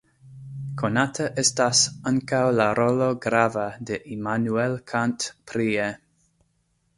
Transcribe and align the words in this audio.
Konata 0.81 1.25
estas 1.41 1.81
ankaŭ 2.11 2.39
la 2.61 2.67
rolo 2.79 3.11
grava 3.27 3.67
de 3.91 4.01
Immanuel 4.17 4.75
Kant 4.93 5.29
prie. 5.53 5.87